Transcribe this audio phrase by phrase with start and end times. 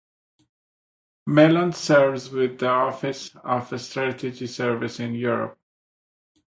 [1.27, 5.59] Mellon served with the Office of Strategic Services in Europe.